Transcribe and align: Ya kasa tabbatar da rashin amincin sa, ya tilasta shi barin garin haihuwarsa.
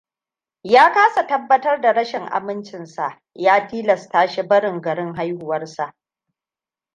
Ya 0.63 0.91
kasa 0.93 1.27
tabbatar 1.27 1.81
da 1.81 1.93
rashin 1.93 2.21
amincin 2.31 2.85
sa, 2.85 3.21
ya 3.35 3.67
tilasta 3.67 4.27
shi 4.27 4.43
barin 4.43 4.81
garin 4.81 5.15
haihuwarsa. 5.15 5.93